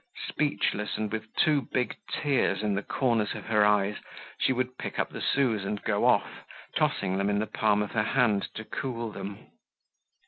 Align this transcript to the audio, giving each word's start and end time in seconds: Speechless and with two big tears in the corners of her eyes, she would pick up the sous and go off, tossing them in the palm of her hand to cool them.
Speechless 0.27 0.97
and 0.97 1.11
with 1.11 1.31
two 1.35 1.61
big 1.71 1.95
tears 2.11 2.63
in 2.63 2.73
the 2.73 2.81
corners 2.81 3.35
of 3.35 3.45
her 3.45 3.63
eyes, 3.63 3.97
she 4.39 4.51
would 4.51 4.79
pick 4.79 4.97
up 4.97 5.11
the 5.11 5.21
sous 5.21 5.63
and 5.63 5.79
go 5.83 6.05
off, 6.05 6.43
tossing 6.75 7.19
them 7.19 7.29
in 7.29 7.37
the 7.37 7.45
palm 7.45 7.83
of 7.83 7.91
her 7.91 8.01
hand 8.01 8.51
to 8.55 8.65
cool 8.65 9.11
them. 9.11 9.51